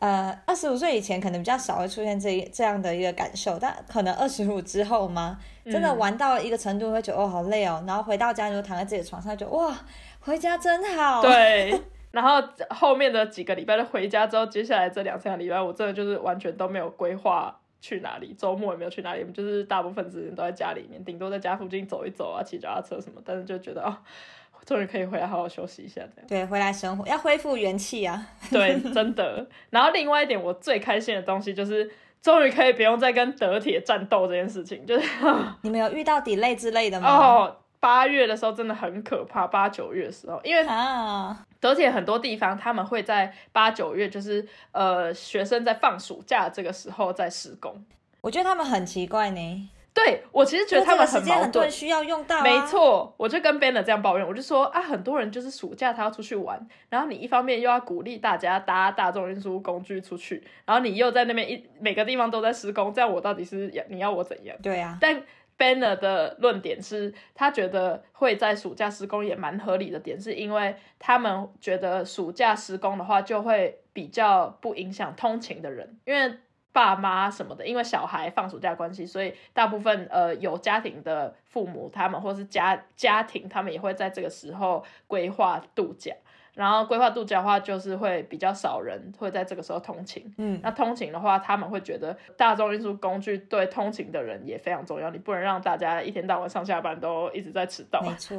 [0.00, 5.38] 呃二十五岁以前可能比较少会出现这一这样的一个感受，但可能二十五之后吗？
[5.64, 9.74] 真的嗯玩到一个程度会觉得哦好累哦，然后回到家你就躺在自己的床上，就哇
[10.20, 11.22] 回家真好。
[11.22, 23.96] 对， 然后后面的几个礼拜就回家之后，接下来这两三个礼拜，我真的就是完全都没有规划去哪里，周末也没有去哪里，我们就是大部分时间都在家里面，顶多在家附近走一走啊，骑脚踏车什么，但是就觉得哦，
[24.66, 26.26] 终于可以回来好好休息一下这样。
[26.28, 28.26] 对，回来生活要恢复元气啊！
[28.50, 29.46] 对，真的。
[29.70, 31.90] 然后另外一点，我最开心的东西就是。
[32.22, 35.08] 终于可以不用再跟德铁战斗这件事情，就是
[35.62, 37.08] 你们有遇到 delay 之类的吗？
[37.08, 47.82] 哦，八月的时候真的很可怕，八九月的时候，因为啊，德铁很多地方他们会在八九月，就是呃学生在放暑假这个时候在施工。
[48.20, 49.70] 我觉得他们很奇怪呢。
[49.92, 52.40] 对我其实觉得他们很矛盾，需要用到。
[52.42, 64.56] 没错，我就跟 Banner 这样抱怨，我就说啊，很多人就是暑假他要出去玩，然后你一方面又要鼓励大家搭大众运输工具出去，然后你又在那边一每个地方都在施工，这样我到底是要你要我怎样？
[64.62, 64.96] 对啊。
[65.00, 65.20] 但
[65.60, 76.38] Banner 的论点是他觉得会在暑假施工也蛮合理的点，是因为他们觉得暑假施工的话就会比较不影响通勤的人，因为。
[76.72, 86.14] 爸妈什么的，因为小孩放暑假关系，所以大部分呃有家庭的父母，他们或是家家庭，他们也会在这个时候规划度假。
[86.60, 90.30] 然后规划度假的话，就是会比较少人会在这个时候通勤。
[90.36, 98.02] 嗯，那通勤的话，他们会觉得大众运输工具对通勤的人也非常重要，你不能让大家一天到晚上下班都一直在迟到。
[98.02, 98.36] 没错，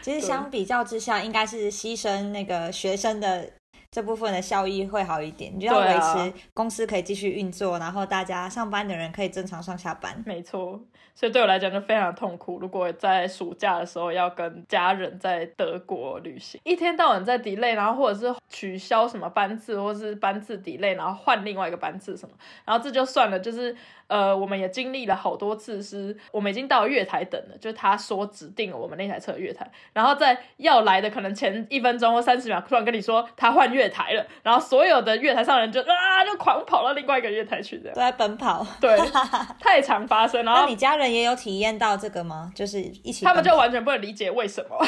[0.00, 3.50] 其实相比较之下，应该是牺牲那个学生的。
[3.92, 10.20] 这部分的效益会好一点，你就要维持公司可以继续运作，然后大家上班的人可以正常上下班。
[10.24, 10.80] 没错，
[11.14, 12.58] 所以对我来讲就非常痛苦。
[12.58, 23.76] 如果在暑假的时候要跟家人在德国旅行，一天到晚在 delay，然后或者是取消什么班次，或是班次 delay，然后换另外一个班次什么，然后这就算了，就是。
[24.08, 38.96] 呃，我们也经历了好多次，是我们已经到月台等了，就是他说指定了我们那台车的月台，然后在要来的可能前一分钟或三十秒，突然跟你说他换月台了，然后所有的月台上人就啊，就狂跑到另外一个月台去，这样都在奔跑，对，
[39.60, 40.44] 太常发生。
[40.44, 42.52] 然后你家人也有体验到这个吗？
[42.54, 44.76] 就是一起，他们就完全不能理解为什么。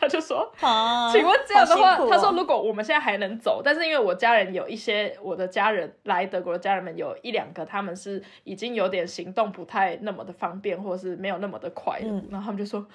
[0.00, 0.48] 他就说
[1.10, 12.22] ：“请问这样的话，他说如果我们现在还能走，但是因为我家人有一些我的家人来德国的家人们有一两个，他们是已经有点行动不太那么的方便，或者是没有那么的快了。
[12.30, 12.86] 然后他们就说，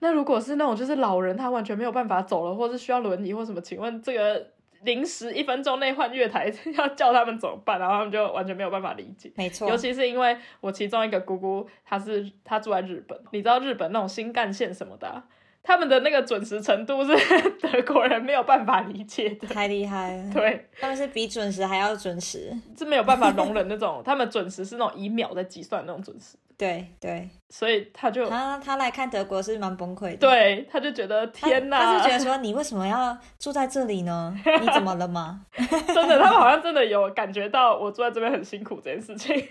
[0.00, 4.44] 那如果是那种就是老人，他完全没有办法走了，或是需要轮椅或什么，请问这个
[4.82, 7.78] 临时一分钟内换月台 要叫他们怎么办？
[7.78, 9.30] 然后他们就完全没有办法理解。
[9.36, 15.22] 没错，尤其是因为我其中一个姑姑，她是她住在日本，你知道日本那种新干线什么的。”
[15.60, 17.12] 他们的那个准时程度是
[17.60, 20.32] 德国人没有办法理解的，太厉害了。
[20.32, 24.00] 对，他们是比准时还要准时，是没有办法容忍那种。
[24.02, 26.38] 他们准时是那种以秒在计算那种准时。
[26.58, 30.16] 对对，所以他就他他来看德国是蛮崩溃的。
[30.16, 34.34] 对，他就觉得天哪，他是觉得说你为什么要住在这里呢？
[34.60, 35.46] 你怎么了吗？
[35.54, 39.36] 真的，他们好像真的有感觉到我住在这边很辛苦这件事情。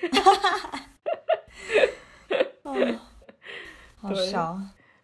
[2.63, 2.75] 哦，
[3.95, 4.59] 好笑。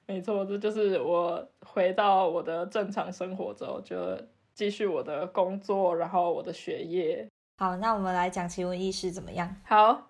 [0.06, 3.96] 没错，这就是我回到我的正常生活之后，就
[4.54, 7.26] 继续我的工作，然后我的学业。
[7.58, 9.56] 好，那我们来讲奇闻异事怎么样？
[9.64, 10.10] 好，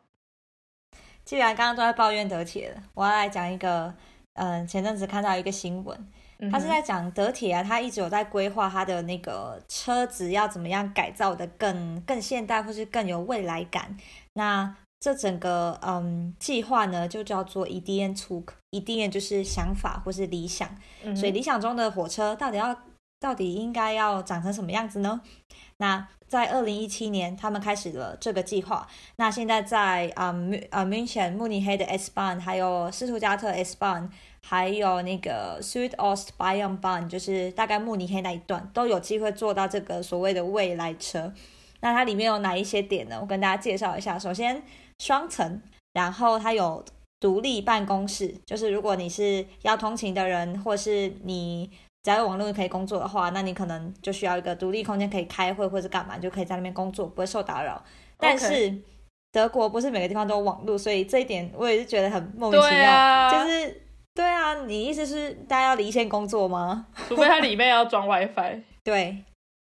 [1.26, 3.94] 既然刚刚都在抱怨德铁了，我要来讲一个，
[4.34, 6.08] 嗯，前阵子看到一个新闻，
[6.52, 13.98] 他是在讲德铁啊，他一直有在规划他的那个车子要怎么样改造的更更现代，或是更有未来感。
[14.34, 20.70] 那这整个嗯计划呢，就叫做 Ideen Zug，Ideen 就是想法或是理想，
[21.16, 22.78] 所以理想中的火车到底要
[23.20, 25.22] 到底应该要长成什么样子呢？
[25.78, 28.88] 那在二零一七年，他们开始了这个计划。
[29.18, 30.36] 那现在在啊
[30.72, 34.10] 啊慕尼慕尼黑的 S Bahn，还有斯图加特 S Bahn，
[34.42, 41.32] 还有那个 Südost Bayern Bahn，就是大概慕尼黑那一段都有机会做到这个所谓的未来车。
[41.82, 43.20] 那它里面有哪一些点呢？
[43.22, 44.18] 我跟大家介绍一下。
[44.18, 44.64] 首先。
[45.00, 46.86] 双层，然后它有
[47.20, 51.70] 独立办公室，就是如果你是要通勤的人，或是你
[52.04, 57.84] 只要有网络可以工作的话，那你可能就需要一个独立空间可以开会或者干嘛，就可以在那边工作，不会受打扰。
[58.18, 58.74] 但是
[59.32, 63.32] 德国不是每个地方都有网络，所以这一点我也是觉得很莫名其妙。
[63.32, 63.82] 就是
[64.14, 66.86] 对啊，你意思是大家要离线工作吗？
[67.08, 68.62] 除非它里面要装 WiFi。
[68.84, 69.24] 对。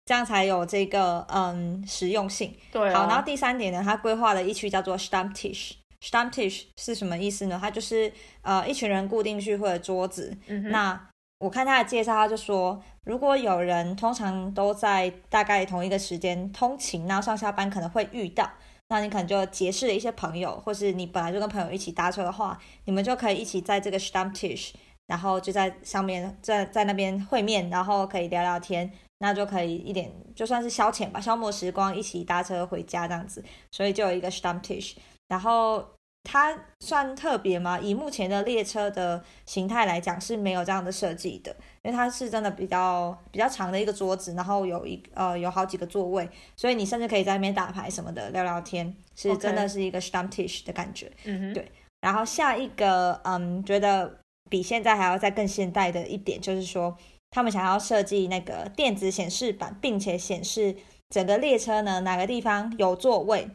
[0.04, 2.54] 这样才有这个嗯实用性。
[2.72, 5.74] 对，好，然后第三点呢，它规划了一区叫做 Stammtisch。
[6.04, 7.58] Stammtisch 是什么意思呢？
[7.62, 10.36] 它就是呃一群人固定聚会的桌子。
[10.48, 11.00] 嗯那
[11.42, 18.50] 我看他的介绍，他就说，如果有人通常都在大概同一个时间通勤，然后上下班可能会遇到，
[18.90, 28.90] 那你可能就结识了一些朋友，或是你本来就跟朋友一起搭车的话，你们就可以一起在这个 s t a m p t i s h 然后就在上面在在那边会面，然后可以聊聊天。
[29.24, 35.02] 那就可以一点就算是消遣吧，消磨时光，一起搭车回家这样子，所以就有一个 s t a m p t i s h。
[35.28, 35.86] 然后
[36.24, 37.80] 它算特别吗？
[37.80, 51.12] 以目前的列车的形态来讲是没有这样的设计的，因为它是真的比较比较长的一个桌子，然后有一呃有好几个座位，所以你甚至可以在那边打牌什么的聊聊天，是真的是一个 Stammtisch 的感觉。
[51.26, 51.72] 嗯哼，对。
[52.02, 54.20] 然后下一个嗯，觉得
[54.50, 56.98] 比现在还要再更现代的一点就是说。
[57.34, 60.76] 他们想要设计那个电子显示板，并且显示
[61.08, 63.48] 整个列车呢哪个地方有座位，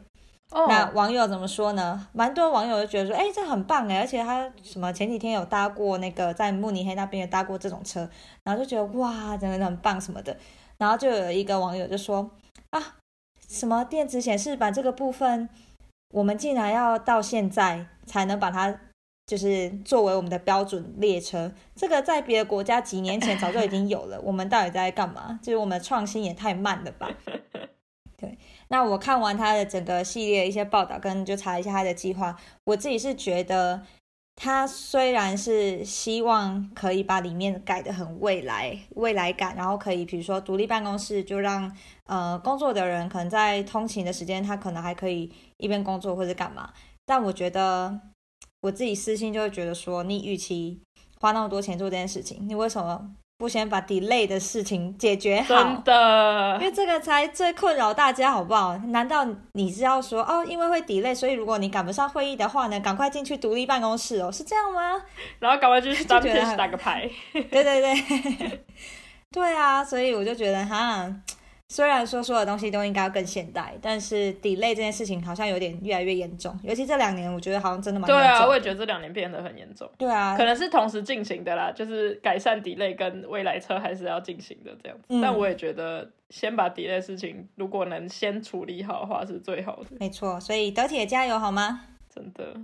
[0.51, 2.07] 那网友怎么说呢？
[2.13, 8.09] 蛮多网友就觉得说，哎，这很棒哎，而且他什么前几天有搭过那个在慕尼黑那边有搭过这种车，
[8.43, 10.35] 然后就觉得哇，真的很棒什么的。
[10.77, 12.31] 然后就有一个网友就说
[12.69, 12.95] 啊，
[13.47, 15.49] 什么电子显示板这个部分，
[16.13, 18.79] 我们竟然要到现在才能把它
[19.25, 25.39] 就是作为我们的标准列车，这个在别的国家几年前早就已经有了，我们到底在干嘛？
[25.43, 27.09] 就是我们创新也太慢了吧？
[28.17, 28.37] 对。
[28.67, 33.85] 那我看完他的整个系列一些报道，跟就查一下他的计划，我自己是觉得，
[34.35, 41.71] 他虽然是希望可以把里面改的很未来未来感，然后可以比如说独立办公室，就让
[42.05, 46.73] 呃工作的人可能在通勤的时间，他可能还可以一边工作或者干嘛。
[47.05, 48.01] 但我觉得
[48.61, 50.81] 我自己私心就会觉得说，你与其
[51.21, 53.15] 花那么多钱做这件事情，你为什么？
[53.39, 58.75] 不先把 delay 的事情解决好，真的，因为这个才最困扰大家，好不好？
[58.87, 64.99] 难道你是要说哦，因为会 delay，所以如果你赶不上会议的话呢，赶快进去独立办公室哦，是这样吗？
[65.37, 68.63] 然后赶快去 stop pitch 打个牌，对对对，
[69.31, 71.07] 对啊，所以我就觉得哈。
[71.69, 79.89] 虽然说所有东西都应该要更现代，但是 delay 这件事情好像有点越来越严重，尤其这两年，我觉得好像真的蛮对啊，我也觉得这两年变得很严重。
[79.97, 85.19] 对啊，可能是同时进行的啦，就是改善 delay 跟未来车还是要进行的这样子。
[85.21, 89.89] 但我也觉得先把 delay 事情如果能先处理好的话是最好的。
[89.99, 91.81] 没错，所以德铁加油好吗？
[92.09, 92.55] 真的。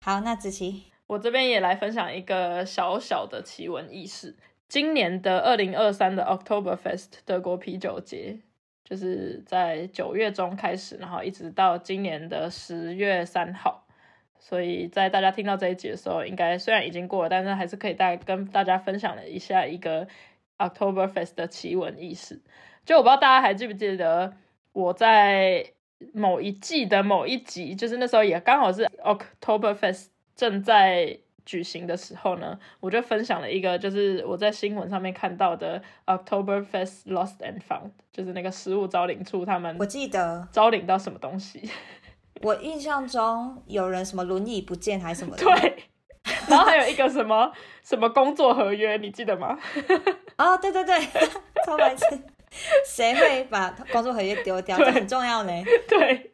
[0.00, 4.36] 好，那子琪，我这边也来分享一个小小的奇闻异事。
[4.68, 8.40] 今年的二零二三的 Oktoberfest 德国啤酒节。
[8.88, 13.86] 就是在九月中开始，然后一直到今年的十月三号，
[14.38, 20.08] 所以在大家听到这一集的时候，应该虽然已经过了，但是还是可以大跟大家分享了一下一个
[20.56, 22.40] Octoberfest 的奇闻异事。
[22.86, 24.32] 就我不知道大家还记不记得，
[24.72, 25.66] 我在
[26.14, 31.18] 某一季的某一集，就是那时候也刚好是 Octoberfest 正在。
[31.48, 41.70] 举行的时候呢，我就分享了一个，就是我在新闻上面看到的 October Fest Lost and Found，就是那个食物招领处他们，我记得招领到什么东西。
[42.42, 45.34] 我印象中有人什么轮椅不见还是什么？
[45.38, 45.84] 对，
[46.50, 47.50] 然后还有一个什么
[47.82, 49.58] 什么工作合约，你记得吗？
[50.36, 51.00] 哦，对对对，
[51.64, 52.04] 超白痴，
[52.86, 54.76] 谁会把工作合约丢掉？
[54.76, 55.52] 这很重要呢。
[55.88, 56.30] 对。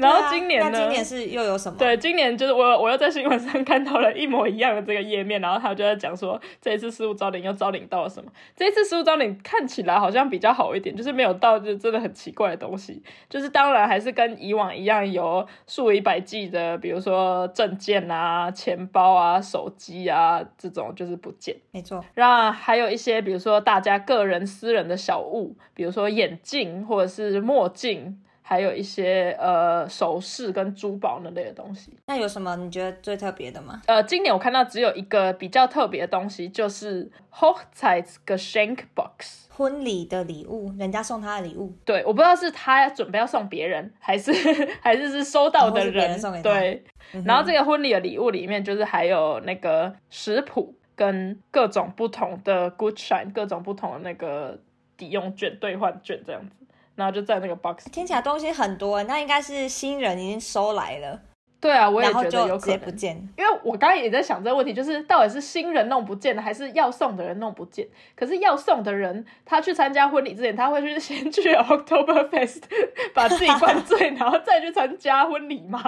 [0.00, 0.78] 然后今年呢？
[0.78, 1.78] 今年是又有什么？
[1.78, 8.30] 对，今年就是我，我又在新闻上看到了一模一样的这个页面，然后他就在讲说，这一次失物招领又招领到了什么？
[8.56, 22.04] 这一次失物招领看起来好像比较好一点，就是没有到就真的很奇怪的东西，就是当然还是跟以往一样有数以百计的，比如说证件啊、钱包啊、手机啊这种就是不见，没错。
[22.14, 28.20] 然后还有一些，比如说大家个人私人的小物，比如说眼镜或者是墨镜。
[28.50, 31.96] 还有一些呃首饰跟珠宝那类的东西。
[32.06, 33.80] 那有什么你觉得最特别的吗？
[33.86, 41.72] 呃，今年我看到只有一个比较特别的东西，就是 Hochzeitsgeschenk Box，婚礼的礼物，人家送他的礼物。
[41.84, 44.32] 对，我不知道是他准备要送别人，还是
[44.80, 46.42] 还是是收到的人送给他。
[46.42, 46.84] 对，
[47.24, 54.58] 然后这个婚礼的礼物里面就是还有那个食谱跟各种不同的 Good Shine，各种不同的那个
[54.96, 56.56] 抵用券、兑换券这样子。
[57.00, 61.18] 然后就在那个 box，听起来东西很多，那应该是新人已经收来了。
[61.58, 63.16] 对啊，我也觉得有可能不见。
[63.38, 67.86] 因为我刚刚也在想这个问题，就是到底是新人弄不见的，还是要送的人弄不见？
[68.14, 72.62] 可是要送的人，他去参加婚礼之前，他会去先去 October Fest
[73.14, 75.82] 把自己灌醉， 然后再去参加婚礼吗？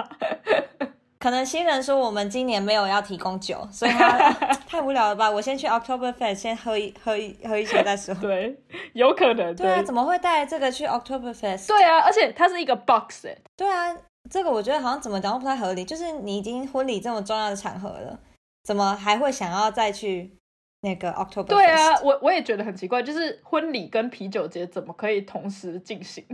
[1.23, 4.29] 可能新人说我们今年没有要提供酒，所以他
[4.67, 5.31] 太无聊了吧？
[5.31, 8.13] 我先去 October Fest 先喝一喝一喝一些再说。
[8.19, 8.53] 对，
[8.91, 9.55] 有可能。
[9.55, 11.69] 对啊，怎么会带这个去 October Fest？
[11.69, 13.37] 对啊，而且它是一个 box 哎。
[13.55, 13.95] 对啊，
[14.29, 15.85] 这个我觉得好像怎么讲都不太合理。
[15.85, 18.19] 就是你已经婚礼这么重要的场合了，
[18.65, 20.37] 怎么还会想要再去
[20.81, 21.45] 那个 October？
[21.45, 26.25] 对啊，我我也觉得很奇怪，就是婚礼跟啤酒节怎么可以同时进行？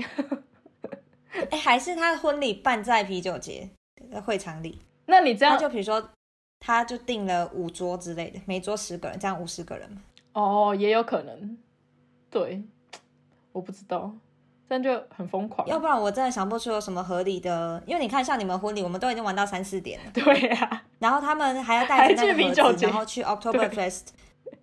[1.51, 3.69] 哎，还是他的婚礼办在啤酒节？
[4.11, 6.09] 在会场里，那你这样就比如说，
[6.59, 9.97] 他就订了五桌之类的，每桌十个人，这样五十个人
[10.33, 11.57] 哦，也有可能，
[12.29, 12.61] 对，
[13.51, 14.11] 我不知道，
[14.67, 15.67] 这样就很疯狂。
[15.67, 24.07] 要不然我真的想不出有什么合理的，因为你看，像你们婚礼，我们都已经玩到三四点了， 对呀，然后他们还要带着那个盒子，然后去 October Fest。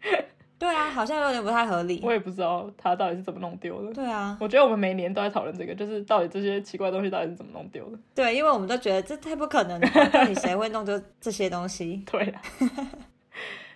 [0.58, 2.00] 对啊，好像有点不太合理。
[2.02, 3.92] 我也不知道他到底是怎么弄丢的。
[3.92, 7.98] 对啊，我觉得我们每年都在讨论这个，就是到底这些奇怪东西到底是怎么弄丢的。
[8.14, 12.02] 对，因为我们都觉得这太不可能了，到底谁会弄丢这些东西？
[12.10, 12.40] 对啊，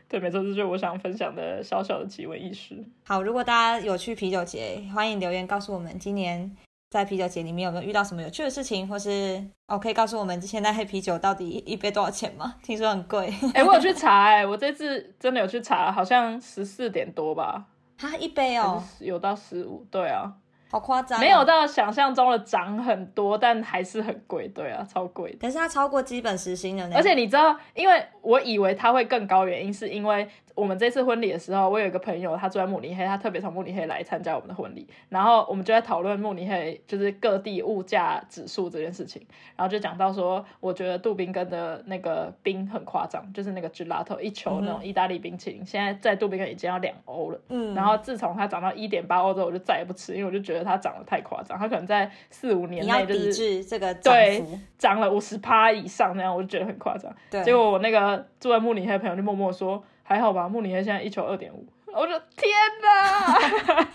[0.09, 2.83] 对，没错，这就是我想分享的小小的奇闻异事。
[3.05, 6.51] 好，如果大家有去啤酒节，欢迎留言告诉我们今年
[6.91, 12.57] 在啤酒节里面有没有遇到什么有趣的事情，或是哦可以告诉我们现在黑啤酒到底一杯多少钱吗？
[12.65, 13.33] 听说很贵。
[13.55, 17.65] 哎，我有去查，哎，我这次真的有去查，好像十四点多吧。
[17.97, 20.35] 它，一杯哦，有到十五，对啊。
[20.71, 25.37] 好夸张，没有到想象中的涨很多，但还是很贵，对啊，超贵。
[25.41, 30.29] 但是它超过基本时薪的，而且你知道，因为我以为它会更高，原因是因为。
[30.57, 34.87] 我们这次婚礼的时候，我有一个朋友，他住在慕尼黑，他特别从慕尼黑来参加我们的婚礼。
[35.09, 39.25] 然后我们就在讨论慕尼黑就是各地物价指数这件事情。
[39.57, 47.41] 然后就讲到说，我觉得杜宾根的那个冰很夸张，就是那个 gelato 一球那种意大利冰淇淋，现在在杜宾根已经要两欧了。
[47.49, 47.75] 嗯。
[47.75, 51.59] 然后自从它涨到一点八欧之后，我就再也不吃，因为我就觉得它涨得太夸张。
[51.59, 54.45] 它可能在四五年内就是这个对
[54.79, 57.13] 涨了五十趴以上那样，我就觉得很夸张。
[57.31, 57.43] 对。
[57.45, 59.83] 结果我那个住在慕尼黑的朋友就默默说。
[60.03, 62.51] 还好吧，慕尼黑现在一球二点五， 我说天
[62.83, 63.89] 哪！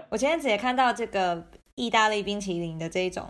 [0.10, 1.42] 我今天直接看到这个
[1.76, 3.24] 意大利冰淇淋的这一种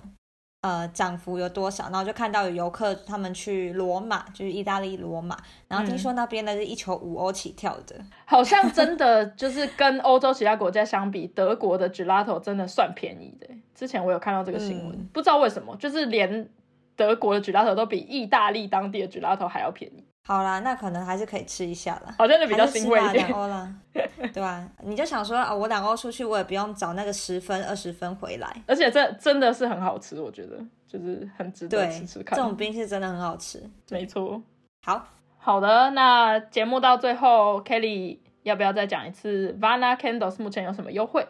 [0.60, 5.36] 呃涨幅有多少，然后就看到有游客他们去罗马，就是意大利罗马，
[5.68, 13.46] 然后听说那边的是一球五欧起跳的，好像真的就是跟欧洲其他国家相比，德国的 gelato 真的算便宜的。
[13.74, 16.48] 之前我有看到这个新闻，不知道为什么，就是连
[16.96, 20.04] 德国的 gelato 都比意大利当地的 gelato 还要便宜。
[20.28, 23.26] 好啦，那可能还是可以吃一下了，好像就比较欣慰一点。
[23.26, 23.74] 两欧啦，
[24.34, 24.68] 对吧？
[24.82, 28.62] 你就想说啊，我两欧出去，我也不用找那个十分、二十分回来。
[28.66, 32.36] 而且这真的是很好吃，我觉得就是很值得吃吃看。
[32.36, 34.42] 这种冰是真的很好吃，没错。
[34.84, 35.02] 好
[35.38, 41.26] 好的，那节目到最后，Kelly 要不要再讲一次 Vana Candles 目前有什么优惠？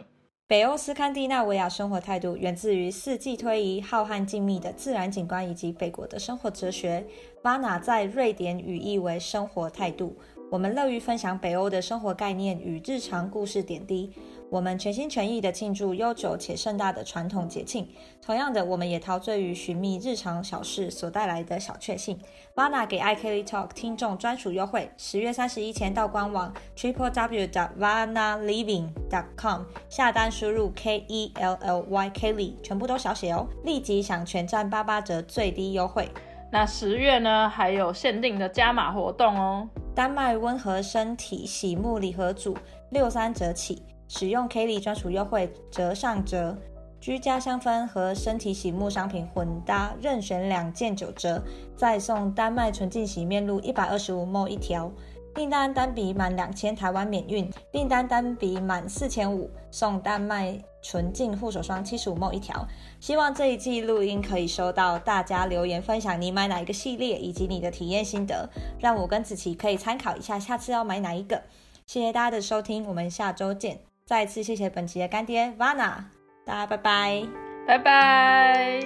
[0.48, 7.04] 北欧斯堪的纳维亚生活态度源自于四季推移、浩瀚静谧的自然景观，以及北国的生活哲学。
[7.42, 10.16] Vana 在瑞典语意为生活态度。
[10.50, 14.10] 我们乐于分享北欧的生活概念与日常故事点滴。
[14.50, 17.86] 我们全心全意地庆祝悠久且盛大的传统节庆。
[18.24, 22.18] 同样的，我们也陶醉于寻觅日常小事所带来的小确幸。
[22.54, 31.80] Vana 给 iKelly Talk 听众专属优惠，十月三十一前到官网 triple w dot vanaliving dot com 下单，输入 K E L L
[31.88, 36.08] Y Kelly，全部都小写哦，立即享全站八八折最低优惠。
[36.50, 42.56] 那十月呢，还有限定的加码活动哦，丹麦温和身体洗沐礼盒组
[42.90, 43.82] 六三折起。
[44.08, 46.56] 使用 Kelly 专属优惠折上折，
[47.00, 51.42] 居家香氛和身体洗沐商品混搭，任选两件九折，
[51.76, 54.90] 再送丹麦纯净洗面露一百二十五 m 一条。
[55.34, 62.66] 订单单笔满两千台湾免运，订单单笔满四千五送丹麦纯净护手霜七十五 m 一条。
[62.98, 68.48] 希望这一季录音可以收到大家留言分享你买哪一个系列以及你的体验心得，
[68.80, 71.40] 让我跟子琪可以参考一下下次要买哪一个。
[71.86, 73.87] 谢谢大家的收听，我们下周见。
[74.08, 75.96] 再次谢谢本期的干爹 Vana，
[76.42, 77.28] 大家拜拜，
[77.66, 78.80] 拜拜。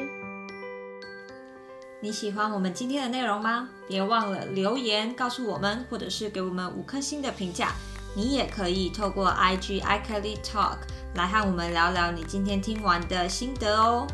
[2.01, 3.69] 你喜欢我们今天的内容吗？
[3.87, 7.69] 别忘了留言告诉我们，或者是给我们五颗星的评价。
[8.17, 10.79] 你也可以透过 IG iKelly Talk
[11.15, 14.05] 来和我们聊聊你今天听完的心得哦。